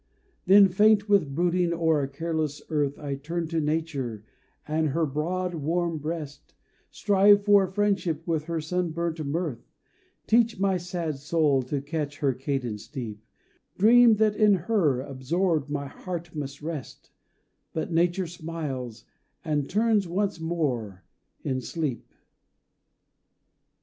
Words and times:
Then 0.47 0.67
faint 0.67 1.07
with 1.07 1.35
brooding 1.35 1.73
o'er 1.73 2.01
a 2.01 2.07
careless 2.07 2.59
earth 2.71 2.97
I 2.97 3.13
turn 3.13 3.47
to 3.49 3.61
Nature 3.61 4.23
and 4.67 4.89
her 4.89 5.05
broad 5.05 5.53
warm 5.53 5.99
breast, 5.99 6.55
Strive 6.89 7.43
for 7.43 7.65
a 7.65 7.71
friendship 7.71 8.25
with 8.25 8.45
her 8.45 8.59
sun 8.59 8.93
burnt 8.93 9.23
mirth, 9.23 9.69
Teach 10.25 10.59
my 10.59 10.77
sad 10.77 11.17
soul 11.19 11.61
to 11.61 11.83
catch 11.83 12.17
her 12.17 12.33
cadence 12.33 12.87
deep, 12.87 13.23
Dream 13.77 14.15
that 14.15 14.35
in 14.35 14.55
her 14.55 15.01
absorbed 15.01 15.69
my 15.69 15.85
heart 15.85 16.33
must 16.35 16.63
rest; 16.63 17.11
But 17.71 17.91
Nature 17.93 18.25
smiles, 18.25 19.05
and 19.45 19.69
turns 19.69 20.07
once 20.07 20.39
more 20.39 21.03
in 21.43 21.61
sleep. 21.61 22.11